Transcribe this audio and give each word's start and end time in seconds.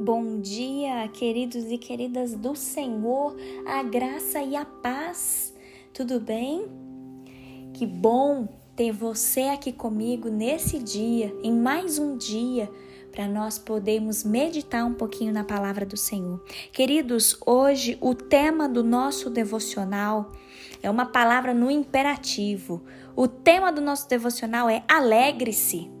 Bom 0.00 0.40
dia, 0.40 1.08
queridos 1.08 1.64
e 1.64 1.76
queridas 1.76 2.32
do 2.32 2.54
Senhor, 2.54 3.34
a 3.66 3.82
graça 3.82 4.40
e 4.40 4.54
a 4.54 4.64
paz. 4.64 5.52
Tudo 5.92 6.20
bem? 6.20 6.68
Que 7.74 7.84
bom 7.84 8.46
ter 8.76 8.92
você 8.92 9.40
aqui 9.42 9.72
comigo 9.72 10.28
nesse 10.28 10.78
dia, 10.78 11.36
em 11.42 11.52
mais 11.52 11.98
um 11.98 12.16
dia, 12.16 12.70
para 13.10 13.26
nós 13.26 13.58
podermos 13.58 14.22
meditar 14.22 14.84
um 14.84 14.94
pouquinho 14.94 15.32
na 15.32 15.42
palavra 15.42 15.84
do 15.84 15.96
Senhor. 15.96 16.40
Queridos, 16.72 17.36
hoje 17.44 17.98
o 18.00 18.14
tema 18.14 18.68
do 18.68 18.84
nosso 18.84 19.28
devocional 19.28 20.30
é 20.80 20.88
uma 20.88 21.06
palavra 21.06 21.52
no 21.52 21.68
imperativo. 21.68 22.84
O 23.16 23.26
tema 23.26 23.72
do 23.72 23.80
nosso 23.80 24.08
devocional 24.08 24.70
é 24.70 24.84
alegre-se. 24.86 25.97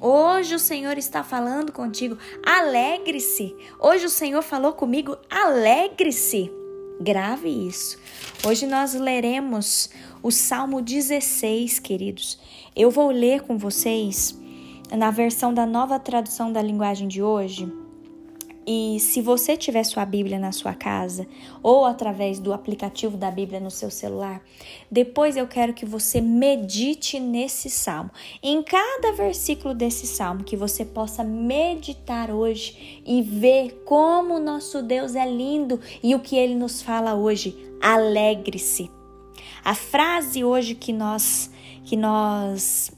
Hoje 0.00 0.54
o 0.54 0.58
Senhor 0.58 0.96
está 0.96 1.22
falando 1.22 1.72
contigo, 1.72 2.16
alegre-se. 2.42 3.54
Hoje 3.78 4.06
o 4.06 4.10
Senhor 4.10 4.40
falou 4.40 4.72
comigo, 4.72 5.14
alegre-se. 5.28 6.50
Grave 6.98 7.48
isso. 7.48 7.98
Hoje 8.46 8.66
nós 8.66 8.94
leremos 8.94 9.90
o 10.22 10.30
Salmo 10.30 10.80
16, 10.80 11.78
queridos. 11.80 12.40
Eu 12.74 12.90
vou 12.90 13.10
ler 13.10 13.42
com 13.42 13.58
vocês 13.58 14.34
na 14.90 15.10
versão 15.10 15.52
da 15.52 15.66
nova 15.66 15.98
tradução 15.98 16.50
da 16.50 16.62
linguagem 16.62 17.06
de 17.06 17.22
hoje 17.22 17.70
e 18.72 19.00
se 19.00 19.20
você 19.20 19.56
tiver 19.56 19.82
sua 19.82 20.04
Bíblia 20.04 20.38
na 20.38 20.52
sua 20.52 20.72
casa 20.72 21.26
ou 21.60 21.84
através 21.84 22.38
do 22.38 22.52
aplicativo 22.52 23.16
da 23.16 23.28
Bíblia 23.28 23.58
no 23.58 23.68
seu 23.68 23.90
celular, 23.90 24.40
depois 24.88 25.36
eu 25.36 25.48
quero 25.48 25.74
que 25.74 25.84
você 25.84 26.20
medite 26.20 27.18
nesse 27.18 27.68
salmo. 27.68 28.12
Em 28.40 28.62
cada 28.62 29.12
versículo 29.12 29.74
desse 29.74 30.06
salmo, 30.06 30.44
que 30.44 30.56
você 30.56 30.84
possa 30.84 31.24
meditar 31.24 32.30
hoje 32.30 33.02
e 33.04 33.20
ver 33.22 33.82
como 33.84 34.38
nosso 34.38 34.84
Deus 34.84 35.16
é 35.16 35.28
lindo 35.28 35.80
e 36.00 36.14
o 36.14 36.20
que 36.20 36.36
ele 36.36 36.54
nos 36.54 36.80
fala 36.80 37.16
hoje. 37.16 37.56
Alegre-se. 37.82 38.88
A 39.64 39.74
frase 39.74 40.44
hoje 40.44 40.76
que 40.76 40.92
nós 40.92 41.50
que 41.82 41.96
nós 41.96 42.92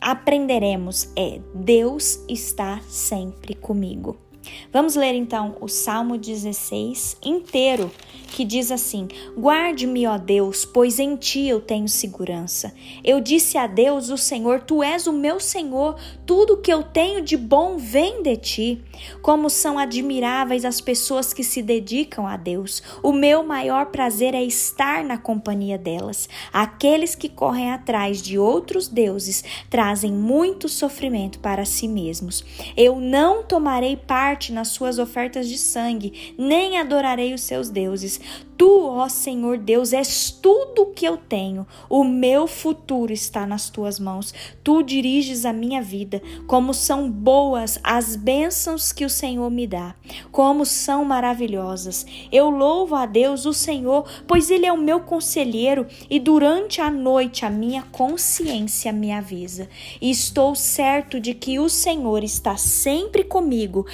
aprenderemos 0.00 1.08
é: 1.14 1.40
Deus 1.54 2.18
está 2.28 2.80
sempre 2.88 3.54
comigo. 3.54 4.27
Vamos 4.72 4.94
ler 4.94 5.14
então 5.14 5.56
o 5.60 5.68
Salmo 5.68 6.18
16 6.18 7.16
inteiro, 7.24 7.90
que 8.28 8.44
diz 8.44 8.70
assim: 8.70 9.08
Guarde-me, 9.36 10.06
ó 10.06 10.18
Deus, 10.18 10.64
pois 10.64 10.98
em 10.98 11.16
ti 11.16 11.46
eu 11.46 11.60
tenho 11.60 11.88
segurança. 11.88 12.72
Eu 13.02 13.20
disse 13.20 13.56
a 13.56 13.66
Deus, 13.66 14.10
o 14.10 14.16
Senhor, 14.16 14.60
tu 14.60 14.82
és 14.82 15.06
o 15.06 15.12
meu 15.12 15.40
Senhor, 15.40 15.96
tudo 16.26 16.58
que 16.58 16.72
eu 16.72 16.82
tenho 16.82 17.22
de 17.22 17.36
bom 17.36 17.76
vem 17.76 18.22
de 18.22 18.36
ti. 18.36 18.84
Como 19.22 19.48
são 19.48 19.78
admiráveis 19.78 20.64
as 20.64 20.80
pessoas 20.80 21.32
que 21.32 21.42
se 21.42 21.62
dedicam 21.62 22.26
a 22.26 22.36
Deus. 22.36 22.82
O 23.02 23.12
meu 23.12 23.42
maior 23.42 23.86
prazer 23.86 24.34
é 24.34 24.42
estar 24.42 25.04
na 25.04 25.16
companhia 25.16 25.78
delas. 25.78 26.28
Aqueles 26.52 27.14
que 27.14 27.28
correm 27.28 27.70
atrás 27.70 28.20
de 28.20 28.38
outros 28.38 28.88
deuses 28.88 29.44
trazem 29.70 30.12
muito 30.12 30.68
sofrimento 30.68 31.38
para 31.38 31.64
si 31.64 31.88
mesmos. 31.88 32.44
Eu 32.76 33.00
não 33.00 33.42
tomarei 33.42 33.96
parte 33.96 34.37
nas 34.52 34.68
suas 34.68 34.98
ofertas 34.98 35.48
de 35.48 35.58
sangue, 35.58 36.34
nem 36.38 36.78
adorarei 36.78 37.34
os 37.34 37.42
seus 37.42 37.68
deuses. 37.68 38.20
Tu, 38.58 38.86
ó 38.88 39.08
Senhor 39.08 39.56
Deus, 39.56 39.92
és 39.92 40.32
tudo 40.32 40.82
o 40.82 40.86
que 40.86 41.06
eu 41.06 41.16
tenho. 41.16 41.64
O 41.88 42.02
meu 42.02 42.48
futuro 42.48 43.12
está 43.12 43.46
nas 43.46 43.70
tuas 43.70 44.00
mãos. 44.00 44.34
Tu 44.64 44.82
diriges 44.82 45.44
a 45.44 45.52
minha 45.52 45.80
vida. 45.80 46.20
Como 46.44 46.74
são 46.74 47.08
boas 47.08 47.78
as 47.84 48.16
bênçãos 48.16 48.90
que 48.90 49.04
o 49.04 49.08
Senhor 49.08 49.48
me 49.48 49.64
dá. 49.64 49.94
Como 50.32 50.66
são 50.66 51.04
maravilhosas. 51.04 52.04
Eu 52.32 52.50
louvo 52.50 52.96
a 52.96 53.06
Deus, 53.06 53.46
o 53.46 53.52
Senhor, 53.52 54.04
pois 54.26 54.50
Ele 54.50 54.66
é 54.66 54.72
o 54.72 54.76
meu 54.76 54.98
conselheiro 55.00 55.86
e 56.10 56.18
durante 56.18 56.80
a 56.80 56.90
noite 56.90 57.44
a 57.44 57.50
minha 57.50 57.84
consciência 57.92 58.92
me 58.92 59.12
avisa. 59.12 59.68
E 60.00 60.10
estou 60.10 60.56
certo 60.56 61.20
de 61.20 61.32
que 61.32 61.60
o 61.60 61.68
Senhor 61.68 62.24
está 62.24 62.56
sempre 62.56 63.22
comigo. 63.22 63.86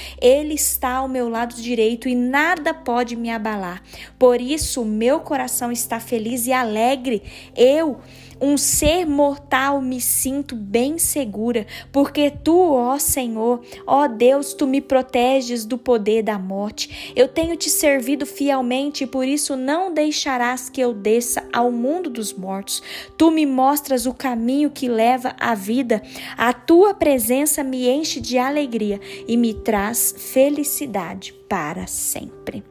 Está 0.42 0.96
ao 0.96 1.08
meu 1.08 1.28
lado 1.28 1.54
direito 1.54 2.08
e 2.08 2.14
nada 2.14 2.74
pode 2.74 3.14
me 3.14 3.30
abalar. 3.30 3.82
Por 4.18 4.40
isso 4.40 4.84
meu 4.84 5.20
coração 5.20 5.70
está 5.70 6.00
feliz 6.00 6.46
e 6.46 6.52
alegre. 6.52 7.22
Eu, 7.56 8.00
um 8.40 8.56
ser 8.56 9.06
mortal, 9.06 9.80
me 9.80 10.00
sinto 10.00 10.54
bem 10.54 10.98
segura, 10.98 11.66
porque 11.92 12.30
tu, 12.30 12.72
ó 12.72 12.98
Senhor, 12.98 13.62
ó 13.86 14.06
Deus, 14.06 14.54
tu 14.54 14.66
me 14.66 14.80
proteges 14.80 15.64
do 15.64 15.78
poder 15.78 16.22
da 16.22 16.38
morte. 16.38 17.12
Eu 17.14 17.28
tenho 17.28 17.56
te 17.56 17.70
servido 17.70 18.26
fielmente 18.26 19.04
e 19.04 19.06
por 19.06 19.26
isso 19.26 19.56
não 19.56 19.92
deixarás 19.92 20.68
que 20.68 20.80
eu 20.80 20.92
desça 20.92 21.46
ao 21.52 21.70
mundo 21.70 22.10
dos 22.10 22.32
mortos. 22.32 22.82
Tu 23.16 23.30
me 23.30 23.46
mostras 23.46 24.06
o 24.06 24.14
caminho 24.14 24.70
que 24.70 24.88
leva 24.88 25.34
à 25.38 25.54
vida. 25.54 26.02
A 26.36 26.52
tua 26.52 26.94
presença 26.94 27.62
me 27.62 27.88
enche 27.88 28.20
de 28.20 28.38
alegria 28.38 29.00
e 29.26 29.36
me 29.36 29.54
traz 29.54 30.14
felicidade 30.16 31.32
para 31.48 31.86
sempre. 31.86 32.62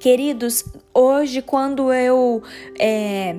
Queridos, 0.00 0.64
hoje, 0.94 1.42
quando 1.42 1.92
eu 1.92 2.42
é, 2.78 3.34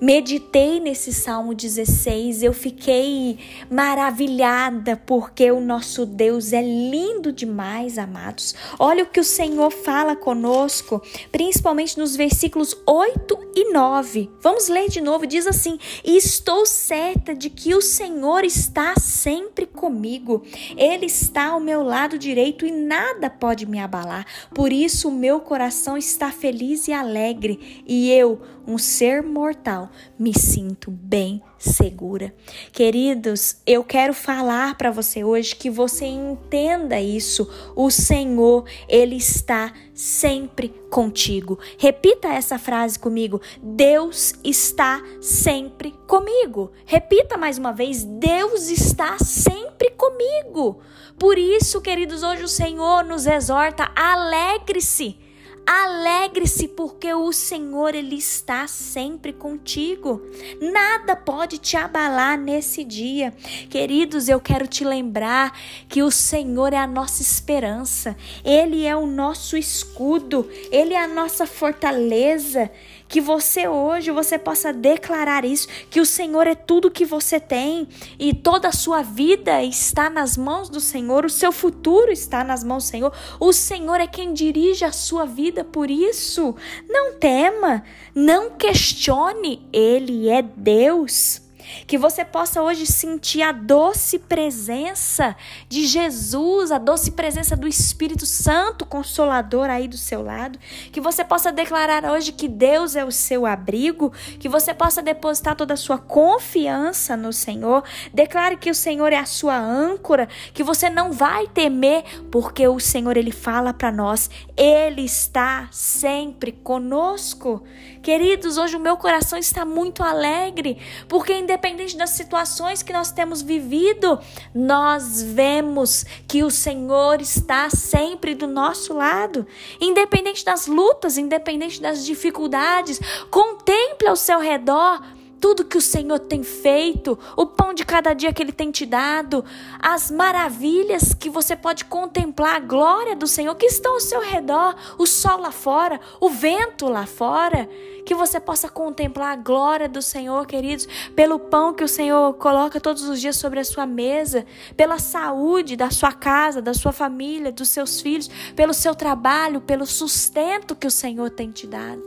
meditei 0.00 0.80
nesse 0.80 1.12
Salmo 1.12 1.54
16, 1.54 2.42
eu 2.42 2.52
fiquei 2.52 3.38
maravilhada, 3.70 4.96
porque 4.96 5.50
o 5.50 5.60
nosso 5.60 6.04
Deus 6.04 6.52
é 6.52 6.62
lindo 6.62 7.32
demais, 7.32 7.98
amados. 7.98 8.54
Olha 8.78 9.04
o 9.04 9.06
que 9.06 9.20
o 9.20 9.24
Senhor 9.24 9.70
fala 9.70 10.14
conosco, 10.14 11.02
principalmente 11.32 11.98
nos 11.98 12.16
versículos 12.16 12.76
8 12.86 13.38
e 13.54 13.72
9. 13.72 14.30
Vamos 14.40 14.68
ler 14.68 14.88
de 14.88 15.00
novo, 15.00 15.26
diz 15.26 15.46
assim: 15.46 15.78
Estou 16.04 16.66
certa 16.66 17.34
de 17.34 17.50
que 17.50 17.74
o 17.74 17.82
Senhor 17.82 18.44
está 18.44 18.94
sempre 18.98 19.66
comigo, 19.66 20.42
Ele 20.76 21.06
está 21.06 21.46
ao 21.48 21.60
meu 21.60 21.82
lado 21.82 22.18
direito 22.18 22.66
e 22.66 22.70
nada 22.70 23.30
pode 23.30 23.66
me 23.66 23.78
abalar. 23.78 24.26
Por 24.54 24.72
isso, 24.72 25.08
o 25.08 25.12
meu 25.12 25.40
coração 25.40 25.96
está 25.96 26.30
feliz 26.30 26.88
e 26.88 26.92
alegre, 27.00 27.84
e 27.86 28.10
eu, 28.10 28.40
um 28.66 28.78
ser 28.78 29.22
mortal, 29.22 29.90
me 30.18 30.36
sinto 30.36 30.90
bem 30.90 31.40
segura. 31.58 32.34
Queridos, 32.72 33.56
eu 33.66 33.84
quero 33.84 34.12
falar 34.12 34.76
para 34.76 34.90
você 34.90 35.24
hoje 35.24 35.54
que 35.54 35.70
você 35.70 36.04
entenda 36.04 37.00
isso. 37.00 37.48
O 37.74 37.90
Senhor, 37.90 38.64
ele 38.88 39.16
está 39.16 39.72
sempre 39.94 40.68
contigo. 40.90 41.58
Repita 41.78 42.28
essa 42.28 42.58
frase 42.58 42.98
comigo. 42.98 43.40
Deus 43.62 44.34
está 44.44 45.02
sempre 45.20 45.92
comigo. 46.06 46.72
Repita 46.84 47.38
mais 47.38 47.58
uma 47.58 47.72
vez. 47.72 48.04
Deus 48.04 48.68
está 48.68 49.18
sempre 49.18 49.90
comigo. 49.90 50.80
Por 51.18 51.38
isso, 51.38 51.80
queridos, 51.80 52.22
hoje 52.22 52.42
o 52.42 52.48
Senhor 52.48 53.04
nos 53.04 53.26
exorta: 53.26 53.90
alegre-se 53.94 55.25
Alegre-se 55.66 56.68
porque 56.68 57.12
o 57.12 57.32
Senhor 57.32 57.94
ele 57.94 58.14
está 58.14 58.68
sempre 58.68 59.32
contigo. 59.32 60.22
Nada 60.60 61.16
pode 61.16 61.58
te 61.58 61.76
abalar 61.76 62.38
nesse 62.38 62.84
dia. 62.84 63.34
Queridos, 63.68 64.28
eu 64.28 64.40
quero 64.40 64.68
te 64.68 64.84
lembrar 64.84 65.58
que 65.88 66.04
o 66.04 66.10
Senhor 66.10 66.72
é 66.72 66.76
a 66.76 66.86
nossa 66.86 67.20
esperança. 67.20 68.16
Ele 68.44 68.86
é 68.86 68.94
o 68.94 69.06
nosso 69.06 69.56
escudo, 69.56 70.48
ele 70.70 70.94
é 70.94 71.02
a 71.02 71.08
nossa 71.08 71.46
fortaleza 71.46 72.70
que 73.08 73.20
você 73.20 73.68
hoje 73.68 74.10
você 74.10 74.38
possa 74.38 74.72
declarar 74.72 75.44
isso, 75.44 75.68
que 75.90 76.00
o 76.00 76.06
Senhor 76.06 76.46
é 76.46 76.54
tudo 76.54 76.90
que 76.90 77.04
você 77.04 77.38
tem 77.38 77.88
e 78.18 78.34
toda 78.34 78.68
a 78.68 78.72
sua 78.72 79.02
vida 79.02 79.62
está 79.62 80.10
nas 80.10 80.36
mãos 80.36 80.68
do 80.68 80.80
Senhor, 80.80 81.24
o 81.24 81.30
seu 81.30 81.52
futuro 81.52 82.10
está 82.10 82.42
nas 82.42 82.64
mãos 82.64 82.84
do 82.84 82.88
Senhor. 82.88 83.12
O 83.38 83.52
Senhor 83.52 84.00
é 84.00 84.06
quem 84.06 84.32
dirige 84.32 84.84
a 84.84 84.92
sua 84.92 85.24
vida, 85.24 85.55
por 85.64 85.90
isso, 85.90 86.54
não 86.88 87.14
tema, 87.14 87.82
não 88.14 88.50
questione, 88.50 89.66
ele 89.72 90.28
é 90.28 90.42
Deus. 90.42 91.45
Que 91.86 91.98
você 91.98 92.24
possa 92.24 92.62
hoje 92.62 92.86
sentir 92.86 93.42
a 93.42 93.52
doce 93.52 94.18
presença 94.18 95.36
de 95.68 95.86
Jesus, 95.86 96.70
a 96.70 96.78
doce 96.78 97.10
presença 97.10 97.56
do 97.56 97.66
Espírito 97.66 98.24
Santo 98.24 98.86
Consolador 98.86 99.68
aí 99.68 99.88
do 99.88 99.96
seu 99.96 100.22
lado. 100.22 100.58
Que 100.92 101.00
você 101.00 101.24
possa 101.24 101.52
declarar 101.52 102.04
hoje 102.04 102.32
que 102.32 102.48
Deus 102.48 102.96
é 102.96 103.04
o 103.04 103.12
seu 103.12 103.44
abrigo, 103.44 104.12
que 104.38 104.48
você 104.48 104.72
possa 104.72 105.02
depositar 105.02 105.56
toda 105.56 105.74
a 105.74 105.76
sua 105.76 105.98
confiança 105.98 107.16
no 107.16 107.32
Senhor. 107.32 107.82
Declare 108.12 108.56
que 108.56 108.70
o 108.70 108.74
Senhor 108.74 109.12
é 109.12 109.18
a 109.18 109.26
sua 109.26 109.56
âncora, 109.56 110.28
que 110.54 110.62
você 110.62 110.88
não 110.88 111.12
vai 111.12 111.46
temer, 111.48 112.04
porque 112.30 112.66
o 112.66 112.80
Senhor 112.80 113.16
ele 113.16 113.32
fala 113.32 113.74
para 113.74 113.92
nós, 113.92 114.30
ele 114.56 115.02
está 115.02 115.68
sempre 115.70 116.52
conosco. 116.52 117.62
Queridos, 118.02 118.56
hoje 118.56 118.76
o 118.76 118.80
meu 118.80 118.96
coração 118.96 119.38
está 119.38 119.64
muito 119.64 120.02
alegre, 120.02 120.78
porque 121.08 121.32
independente 121.32 121.55
independente 121.56 121.96
das 121.96 122.10
situações 122.10 122.82
que 122.82 122.92
nós 122.92 123.10
temos 123.10 123.40
vivido, 123.40 124.18
nós 124.54 125.22
vemos 125.22 126.04
que 126.28 126.44
o 126.44 126.50
Senhor 126.50 127.20
está 127.22 127.70
sempre 127.70 128.34
do 128.34 128.46
nosso 128.46 128.92
lado. 128.92 129.46
Independente 129.80 130.44
das 130.44 130.66
lutas, 130.66 131.16
independente 131.16 131.80
das 131.80 132.04
dificuldades, 132.04 133.00
contemple 133.30 134.06
ao 134.06 134.16
seu 134.16 134.38
redor 134.38 135.00
tudo 135.40 135.64
que 135.64 135.78
o 135.78 135.82
Senhor 135.82 136.18
tem 136.18 136.42
feito, 136.42 137.18
o 137.36 137.46
pão 137.46 137.74
de 137.74 137.84
cada 137.84 138.14
dia 138.14 138.32
que 138.32 138.42
Ele 138.42 138.52
tem 138.52 138.70
te 138.70 138.86
dado, 138.86 139.44
as 139.80 140.10
maravilhas 140.10 141.14
que 141.14 141.28
você 141.28 141.54
pode 141.54 141.84
contemplar, 141.84 142.56
a 142.56 142.60
glória 142.60 143.16
do 143.16 143.26
Senhor 143.26 143.54
que 143.54 143.66
estão 143.66 143.94
ao 143.94 144.00
seu 144.00 144.20
redor, 144.20 144.74
o 144.98 145.06
sol 145.06 145.40
lá 145.40 145.50
fora, 145.50 146.00
o 146.20 146.28
vento 146.28 146.88
lá 146.88 147.06
fora, 147.06 147.68
que 148.04 148.14
você 148.14 148.38
possa 148.38 148.68
contemplar 148.68 149.32
a 149.32 149.36
glória 149.36 149.88
do 149.88 150.00
Senhor, 150.00 150.46
queridos, 150.46 150.86
pelo 151.16 151.38
pão 151.38 151.74
que 151.74 151.82
o 151.82 151.88
Senhor 151.88 152.34
coloca 152.34 152.80
todos 152.80 153.02
os 153.08 153.20
dias 153.20 153.36
sobre 153.36 153.58
a 153.58 153.64
sua 153.64 153.84
mesa, 153.84 154.46
pela 154.76 154.98
saúde 154.98 155.74
da 155.74 155.90
sua 155.90 156.12
casa, 156.12 156.62
da 156.62 156.72
sua 156.72 156.92
família, 156.92 157.50
dos 157.50 157.68
seus 157.68 158.00
filhos, 158.00 158.30
pelo 158.54 158.72
seu 158.72 158.94
trabalho, 158.94 159.60
pelo 159.60 159.84
sustento 159.84 160.76
que 160.76 160.86
o 160.86 160.90
Senhor 160.90 161.30
tem 161.30 161.50
te 161.50 161.66
dado. 161.66 162.04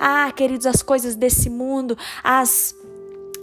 Ah, 0.00 0.32
queridos, 0.32 0.66
as 0.66 0.82
coisas 0.82 1.14
desse 1.14 1.50
mundo, 1.50 1.96
as 2.22 2.73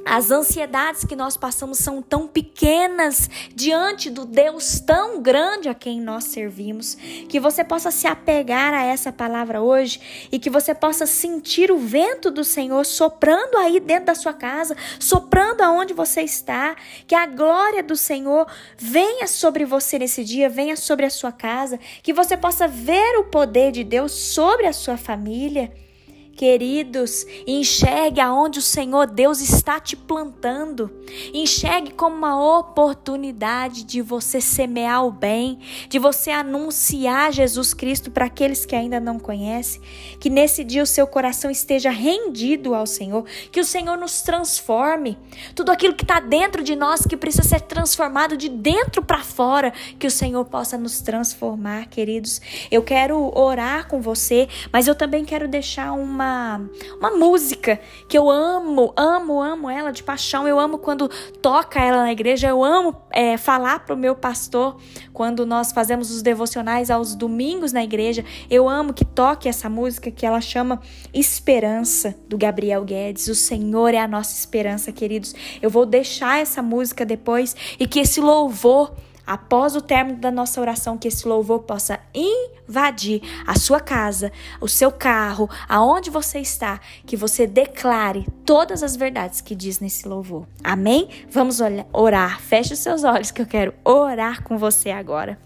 as 0.06 0.32
ansiedades 0.32 1.06
que 1.06 1.16
nós 1.16 1.38
passamos 1.38 1.78
são 1.78 2.02
tão 2.02 2.28
pequenas 2.28 3.30
diante 3.54 4.10
do 4.10 4.26
Deus 4.26 4.80
tão 4.80 5.22
grande 5.22 5.70
a 5.70 5.76
quem 5.76 6.02
nós 6.02 6.26
servimos. 6.26 6.96
Que 7.30 7.40
você 7.40 7.64
possa 7.64 7.92
se 7.92 8.08
apegar 8.08 8.74
a 8.74 8.84
essa 8.84 9.12
palavra 9.12 9.62
hoje 9.62 10.28
e 10.32 10.40
que 10.40 10.50
você 10.50 10.74
possa 10.74 11.06
sentir 11.06 11.72
o 11.72 11.78
vento 11.78 12.32
do 12.32 12.44
Senhor 12.44 12.86
soprando 12.86 13.58
aí 13.58 13.80
dentro 13.80 14.06
da 14.06 14.16
sua 14.16 14.34
casa, 14.34 14.76
soprando 15.00 15.62
aonde 15.62 15.94
você 15.94 16.22
está. 16.22 16.76
Que 17.06 17.16
a 17.16 17.26
glória 17.26 17.84
do 17.84 17.96
Senhor 17.96 18.48
venha 18.78 19.28
sobre 19.28 19.66
você 19.66 20.00
nesse 20.00 20.24
dia, 20.24 20.50
venha 20.50 20.76
sobre 20.76 21.06
a 21.06 21.10
sua 21.10 21.32
casa. 21.32 21.80
Que 22.02 22.12
você 22.12 22.36
possa 22.36 22.68
ver 22.68 23.18
o 23.20 23.26
poder 23.26 23.72
de 23.72 23.84
Deus 23.84 24.12
sobre 24.12 24.66
a 24.66 24.74
sua 24.74 24.98
família. 24.98 25.72
Queridos, 26.42 27.24
enxergue 27.46 28.20
aonde 28.20 28.58
o 28.58 28.64
Senhor 28.64 29.06
Deus 29.06 29.42
está 29.42 29.80
te 29.80 29.96
plantando. 29.96 30.90
Enxergue 31.32 31.92
como 31.92 32.16
uma 32.16 32.58
oportunidade 32.58 33.84
de 33.84 34.02
você 34.02 34.42
semear 34.42 35.06
o 35.06 35.12
bem, 35.12 35.60
de 35.88 36.00
você 36.00 36.32
anunciar 36.32 37.32
Jesus 37.32 37.76
Cristo 37.76 38.10
para 38.10 38.26
aqueles 38.26 38.66
que 38.66 38.76
ainda 38.76 39.00
não 39.00 39.20
conhecem. 39.20 39.84
Que 40.20 40.32
nesse 40.32 40.64
dia 40.64 40.82
o 40.82 40.88
seu 40.88 41.06
coração 41.06 41.52
esteja 41.52 41.92
rendido 41.92 42.74
ao 42.74 42.88
Senhor, 42.88 43.24
que 43.52 43.60
o 43.60 43.64
Senhor 43.64 43.96
nos 43.96 44.24
transforme. 44.24 45.20
Tudo 45.54 45.72
aquilo 45.72 45.94
que 45.94 46.04
está 46.04 46.20
dentro 46.20 46.64
de 46.64 46.76
nós 46.76 47.06
que 47.06 47.16
precisa 47.16 47.44
ser 47.44 47.62
transformado 47.62 48.36
de 48.36 48.50
dentro 48.50 49.04
para 49.04 49.22
fora, 49.22 49.72
que 50.00 50.08
o 50.08 50.12
Senhor 50.12 50.44
possa 50.46 50.76
nos 50.76 51.02
transformar, 51.02 51.86
queridos. 51.88 52.42
Eu 52.72 52.82
quero 52.82 53.32
orar 53.38 53.88
com 53.88 54.02
você, 54.02 54.50
mas 54.74 54.88
eu 54.88 54.96
também 54.96 55.24
quero 55.24 55.48
deixar 55.48 55.92
uma 55.92 56.31
uma, 57.00 57.12
música 57.12 57.80
que 58.08 58.18
eu 58.18 58.30
amo, 58.30 58.94
amo, 58.96 59.42
amo 59.42 59.70
ela 59.70 59.92
de 59.92 60.04
paixão. 60.04 60.48
Eu 60.48 60.60
amo 60.60 60.78
quando 60.78 61.08
toca 61.42 61.80
ela 61.80 62.04
na 62.04 62.12
igreja. 62.12 62.48
Eu 62.48 62.64
amo 62.64 62.96
é, 63.12 63.38
falar 63.38 63.80
para 63.80 63.96
o 63.96 63.98
meu 63.98 64.16
pastor 64.16 64.78
quando 65.14 65.46
nós 65.46 65.72
fazemos 65.72 66.12
os 66.12 66.22
devocionais 66.22 66.90
aos 66.90 67.16
domingos 67.16 67.72
na 67.72 67.84
igreja. 67.84 68.24
Eu 68.50 68.68
amo 68.68 68.94
que 68.94 69.06
toque 69.06 69.48
essa 69.48 69.70
música 69.70 70.10
que 70.10 70.26
ela 70.26 70.42
chama 70.42 70.82
Esperança, 71.14 72.16
do 72.28 72.38
Gabriel 72.38 72.84
Guedes. 72.84 73.28
O 73.28 73.36
Senhor 73.36 73.94
é 73.94 74.00
a 74.00 74.08
nossa 74.08 74.38
esperança, 74.38 74.92
queridos. 74.92 75.36
Eu 75.62 75.70
vou 75.70 75.86
deixar 75.86 76.40
essa 76.40 76.62
música 76.62 77.06
depois 77.06 77.56
e 77.80 77.88
que 77.88 78.00
esse 78.00 78.20
louvor 78.20 78.94
após 79.32 79.78
o 79.78 79.82
término 79.82 80.18
da 80.18 80.30
nossa 80.30 80.60
oração, 80.60 80.98
que 80.98 81.08
esse 81.08 81.26
louvor 81.26 81.60
possa 81.60 81.98
invadir 82.14 83.22
a 83.48 83.58
sua 83.58 83.80
casa, 83.80 84.30
o 84.60 84.68
seu 84.68 84.92
carro, 84.92 85.50
aonde 85.70 86.10
você 86.10 86.40
está, 86.40 86.82
que 87.06 87.16
você 87.16 87.48
declare 87.48 88.28
todas 88.46 88.84
as 88.84 88.98
verdades 88.98 89.40
que 89.40 89.56
diz 89.56 89.80
nesse 89.80 90.06
louvor. 90.06 90.46
Amém? 90.62 91.08
Vamos 91.30 91.60
orar. 91.94 92.42
Feche 92.42 92.74
os 92.74 92.80
seus 92.80 93.06
olhos 93.06 93.32
que 93.32 93.42
eu 93.42 93.46
quero 93.46 93.74
orar 93.86 94.44
com 94.44 94.58
você 94.58 94.92
agora. 94.92 95.40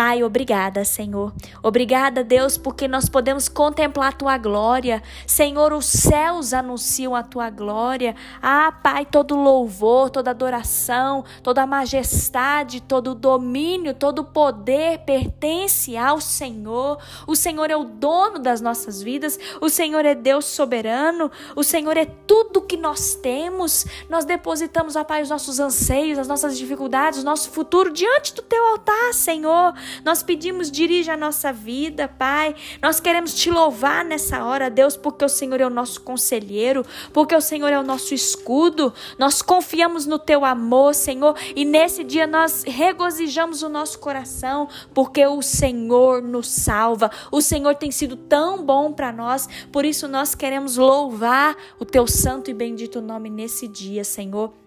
Pai, 0.00 0.24
obrigada, 0.24 0.82
Senhor. 0.82 1.30
Obrigada, 1.62 2.24
Deus, 2.24 2.56
porque 2.56 2.88
nós 2.88 3.06
podemos 3.06 3.50
contemplar 3.50 4.08
a 4.08 4.12
tua 4.12 4.38
glória. 4.38 5.02
Senhor, 5.26 5.74
os 5.74 5.84
céus 5.84 6.54
anunciam 6.54 7.14
a 7.14 7.22
tua 7.22 7.50
glória. 7.50 8.16
Ah, 8.40 8.72
Pai, 8.72 9.04
todo 9.04 9.36
louvor, 9.36 10.08
toda 10.08 10.30
adoração, 10.30 11.22
toda 11.42 11.66
majestade, 11.66 12.80
todo 12.80 13.14
domínio, 13.14 13.92
todo 13.92 14.24
poder 14.24 15.00
pertence 15.00 15.94
ao 15.98 16.18
Senhor. 16.18 16.96
O 17.26 17.36
Senhor 17.36 17.70
é 17.70 17.76
o 17.76 17.84
dono 17.84 18.38
das 18.38 18.62
nossas 18.62 19.02
vidas. 19.02 19.38
O 19.60 19.68
Senhor 19.68 20.06
é 20.06 20.14
Deus 20.14 20.46
soberano. 20.46 21.30
O 21.54 21.62
Senhor 21.62 21.98
é 21.98 22.06
tudo 22.06 22.62
que 22.62 22.78
nós 22.78 23.16
temos. 23.16 23.84
Nós 24.08 24.24
depositamos, 24.24 24.96
ó 24.96 25.04
Pai, 25.04 25.20
os 25.20 25.28
nossos 25.28 25.60
anseios, 25.60 26.18
as 26.18 26.26
nossas 26.26 26.56
dificuldades, 26.56 27.18
o 27.18 27.24
nosso 27.26 27.50
futuro 27.50 27.92
diante 27.92 28.34
do 28.34 28.40
teu 28.40 28.64
altar, 28.68 29.12
Senhor. 29.12 29.74
Nós 30.04 30.22
pedimos, 30.22 30.70
dirija 30.70 31.14
a 31.14 31.16
nossa 31.16 31.52
vida, 31.52 32.08
Pai. 32.08 32.54
Nós 32.82 33.00
queremos 33.00 33.34
te 33.34 33.50
louvar 33.50 34.04
nessa 34.04 34.44
hora, 34.44 34.70
Deus, 34.70 34.96
porque 34.96 35.24
o 35.24 35.28
Senhor 35.28 35.60
é 35.60 35.66
o 35.66 35.70
nosso 35.70 36.00
conselheiro, 36.00 36.84
porque 37.12 37.34
o 37.34 37.40
Senhor 37.40 37.68
é 37.68 37.78
o 37.78 37.82
nosso 37.82 38.14
escudo. 38.14 38.92
Nós 39.18 39.42
confiamos 39.42 40.06
no 40.06 40.18
teu 40.18 40.44
amor, 40.44 40.94
Senhor, 40.94 41.36
e 41.54 41.64
nesse 41.64 42.04
dia 42.04 42.26
nós 42.26 42.64
regozijamos 42.66 43.62
o 43.62 43.68
nosso 43.68 43.98
coração, 43.98 44.68
porque 44.94 45.26
o 45.26 45.42
Senhor 45.42 46.22
nos 46.22 46.48
salva. 46.48 47.10
O 47.30 47.40
Senhor 47.40 47.74
tem 47.74 47.90
sido 47.90 48.16
tão 48.16 48.64
bom 48.64 48.92
para 48.92 49.12
nós, 49.12 49.48
por 49.72 49.84
isso 49.84 50.06
nós 50.06 50.34
queremos 50.34 50.76
louvar 50.76 51.56
o 51.78 51.84
teu 51.84 52.06
santo 52.06 52.50
e 52.50 52.54
bendito 52.54 53.00
nome 53.00 53.30
nesse 53.30 53.66
dia, 53.66 54.04
Senhor. 54.04 54.59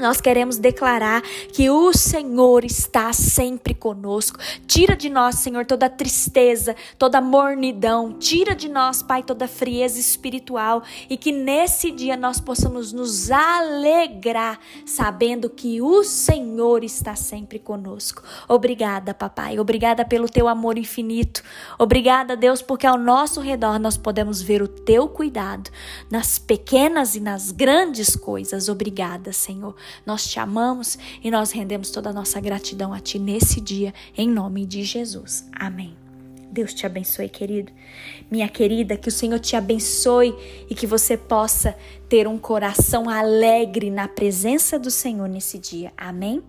Nós 0.00 0.20
queremos 0.20 0.58
declarar 0.58 1.22
que 1.52 1.68
o 1.70 1.92
Senhor 1.92 2.64
está 2.64 3.12
sempre 3.12 3.74
conosco. 3.74 4.38
Tira 4.66 4.96
de 4.96 5.08
nós, 5.08 5.36
Senhor, 5.36 5.66
toda 5.66 5.90
tristeza, 5.90 6.76
toda 6.98 7.20
mornidão. 7.20 8.12
Tira 8.12 8.54
de 8.54 8.68
nós, 8.68 9.02
Pai, 9.02 9.22
toda 9.22 9.48
frieza 9.48 9.98
espiritual. 9.98 10.82
E 11.10 11.16
que 11.16 11.32
nesse 11.32 11.90
dia 11.90 12.16
nós 12.16 12.40
possamos 12.40 12.92
nos 12.92 13.30
alegrar, 13.30 14.58
sabendo 14.86 15.50
que 15.50 15.82
o 15.82 16.04
Senhor 16.04 16.84
está 16.84 17.16
sempre 17.16 17.58
conosco. 17.58 18.22
Obrigada, 18.48 19.12
Papai. 19.12 19.58
Obrigada 19.58 20.04
pelo 20.04 20.28
teu 20.28 20.48
amor 20.48 20.78
infinito. 20.78 21.42
Obrigada, 21.78 22.36
Deus, 22.36 22.62
porque 22.62 22.86
ao 22.86 22.98
nosso 22.98 23.40
redor 23.40 23.78
nós 23.78 23.96
podemos 23.96 24.40
ver 24.40 24.62
o 24.62 24.68
teu 24.68 25.08
cuidado 25.08 25.70
nas 26.10 26.38
pequenas 26.38 27.14
e 27.14 27.20
nas 27.20 27.50
grandes 27.50 28.14
coisas. 28.14 28.68
Obrigada, 28.68 29.32
Senhor. 29.32 29.74
Nós 30.04 30.26
te 30.26 30.38
amamos 30.38 30.98
e 31.22 31.30
nós 31.30 31.50
rendemos 31.52 31.90
toda 31.90 32.10
a 32.10 32.12
nossa 32.12 32.40
gratidão 32.40 32.92
a 32.92 33.00
Ti 33.00 33.18
nesse 33.18 33.60
dia, 33.60 33.92
em 34.16 34.28
nome 34.28 34.66
de 34.66 34.82
Jesus. 34.82 35.48
Amém. 35.52 35.96
Deus 36.50 36.72
te 36.72 36.86
abençoe, 36.86 37.28
querido. 37.28 37.72
Minha 38.30 38.48
querida, 38.48 38.96
que 38.96 39.08
o 39.08 39.12
Senhor 39.12 39.38
te 39.38 39.54
abençoe 39.54 40.34
e 40.68 40.74
que 40.74 40.86
você 40.86 41.16
possa 41.16 41.76
ter 42.08 42.26
um 42.26 42.38
coração 42.38 43.08
alegre 43.08 43.90
na 43.90 44.08
presença 44.08 44.78
do 44.78 44.90
Senhor 44.90 45.28
nesse 45.28 45.58
dia. 45.58 45.92
Amém? 45.96 46.42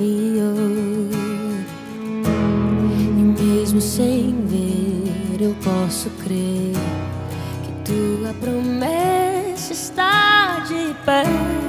desafio. 0.00 0.54
E 3.18 3.42
mesmo 3.42 3.80
sem 3.80 4.34
ver, 4.46 5.42
eu 5.42 5.54
posso 5.62 6.08
crer 6.22 6.74
que 7.62 7.92
tua 7.92 8.32
promessa 8.34 9.72
está 9.72 10.60
de 10.60 10.94
pé. 11.04 11.59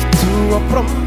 que 0.00 0.06
tua 0.18 0.60
promessa 0.68 1.05